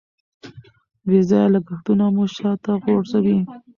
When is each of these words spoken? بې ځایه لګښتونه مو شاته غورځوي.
بې 1.07 1.19
ځایه 1.29 1.47
لګښتونه 1.53 2.05
مو 2.15 2.23
شاته 2.35 2.71
غورځوي. 2.83 3.39